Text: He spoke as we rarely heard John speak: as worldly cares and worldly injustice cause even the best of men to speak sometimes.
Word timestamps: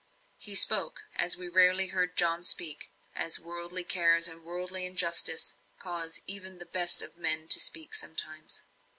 He 0.39 0.55
spoke 0.55 1.01
as 1.13 1.37
we 1.37 1.47
rarely 1.47 1.89
heard 1.89 2.17
John 2.17 2.41
speak: 2.41 2.91
as 3.15 3.39
worldly 3.39 3.83
cares 3.83 4.27
and 4.27 4.43
worldly 4.43 4.87
injustice 4.87 5.53
cause 5.77 6.21
even 6.25 6.57
the 6.57 6.65
best 6.65 7.03
of 7.03 7.17
men 7.17 7.47
to 7.49 7.59
speak 7.59 7.93
sometimes. 7.93 8.63